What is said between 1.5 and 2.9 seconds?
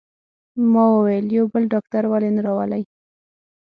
بل ډاکټر ولې نه راولئ؟